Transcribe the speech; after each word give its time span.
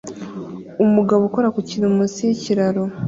Umugabo 0.85 1.21
ukora 1.29 1.47
ku 1.55 1.59
kintu 1.69 1.87
munsi 1.95 2.19
yikiraro 2.27 2.83